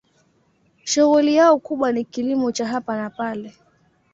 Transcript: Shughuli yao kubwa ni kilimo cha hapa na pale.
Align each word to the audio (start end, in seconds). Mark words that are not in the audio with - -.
Shughuli 0.83 1.35
yao 1.35 1.59
kubwa 1.59 1.91
ni 1.91 2.03
kilimo 2.05 2.51
cha 2.51 2.67
hapa 2.67 2.97
na 2.97 3.09
pale. 3.09 3.55